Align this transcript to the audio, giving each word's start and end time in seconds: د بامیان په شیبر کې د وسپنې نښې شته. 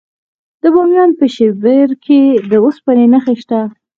د 0.61 0.63
بامیان 0.73 1.09
په 1.19 1.25
شیبر 1.35 1.89
کې 2.05 2.21
د 2.49 2.51
وسپنې 2.65 3.05
نښې 3.13 3.35
شته. 3.41 3.59